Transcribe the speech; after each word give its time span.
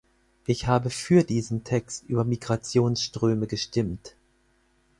Ich 0.47 0.65
habe 0.65 0.89
für 0.89 1.23
diesen 1.23 1.63
Text 1.63 2.05
über 2.07 2.23
Migrationsströme 2.23 3.45
gestimmt. 3.45 4.15